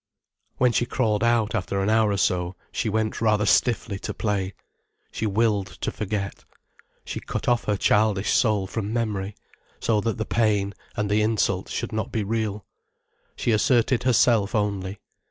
When 0.57 0.71
she 0.71 0.87
crawled 0.87 1.23
out, 1.23 1.53
after 1.53 1.79
an 1.83 1.87
hour 1.91 2.09
or 2.09 2.17
so, 2.17 2.55
she 2.71 2.89
went 2.89 3.21
rather 3.21 3.45
stiffly 3.45 3.99
to 3.99 4.15
play. 4.15 4.55
She 5.11 5.27
willed 5.27 5.67
to 5.79 5.91
forget. 5.91 6.43
She 7.05 7.19
cut 7.19 7.47
off 7.47 7.65
her 7.65 7.77
childish 7.77 8.31
soul 8.33 8.65
from 8.65 8.91
memory, 8.91 9.35
so 9.79 10.01
that 10.01 10.17
the 10.17 10.25
pain, 10.25 10.73
and 10.97 11.07
the 11.07 11.21
insult 11.21 11.69
should 11.69 11.93
not 11.93 12.11
be 12.11 12.23
real. 12.23 12.65
She 13.35 13.51
asserted 13.51 14.01
herself 14.01 14.55
only. 14.55 14.97